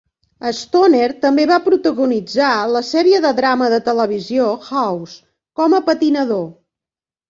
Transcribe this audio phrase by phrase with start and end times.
[0.59, 5.23] Stoner també va protagonitzar la sèrie de drama de televisió "House"
[5.63, 6.47] com a patinador.